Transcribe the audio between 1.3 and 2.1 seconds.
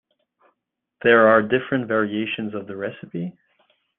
different